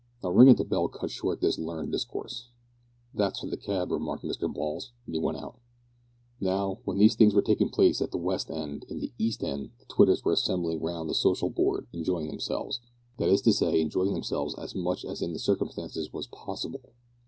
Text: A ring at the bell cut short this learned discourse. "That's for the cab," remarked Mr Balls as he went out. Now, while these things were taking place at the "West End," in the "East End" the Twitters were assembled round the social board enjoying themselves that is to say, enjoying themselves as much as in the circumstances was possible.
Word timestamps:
A 0.23 0.31
ring 0.31 0.49
at 0.49 0.57
the 0.57 0.63
bell 0.65 0.87
cut 0.87 1.11
short 1.11 1.41
this 1.41 1.59
learned 1.59 1.91
discourse. 1.91 2.49
"That's 3.13 3.39
for 3.39 3.45
the 3.45 3.55
cab," 3.55 3.91
remarked 3.91 4.23
Mr 4.23 4.51
Balls 4.51 4.93
as 5.07 5.13
he 5.13 5.19
went 5.19 5.37
out. 5.37 5.59
Now, 6.39 6.79
while 6.85 6.97
these 6.97 7.13
things 7.13 7.35
were 7.35 7.43
taking 7.43 7.69
place 7.69 8.01
at 8.01 8.09
the 8.09 8.17
"West 8.17 8.49
End," 8.49 8.83
in 8.89 8.97
the 8.99 9.11
"East 9.19 9.43
End" 9.43 9.69
the 9.77 9.85
Twitters 9.85 10.25
were 10.25 10.31
assembled 10.31 10.81
round 10.81 11.07
the 11.07 11.13
social 11.13 11.51
board 11.51 11.85
enjoying 11.93 12.29
themselves 12.29 12.79
that 13.19 13.29
is 13.29 13.43
to 13.43 13.53
say, 13.53 13.79
enjoying 13.79 14.15
themselves 14.15 14.55
as 14.55 14.73
much 14.73 15.05
as 15.05 15.21
in 15.21 15.33
the 15.33 15.37
circumstances 15.39 16.11
was 16.11 16.25
possible. 16.25 16.81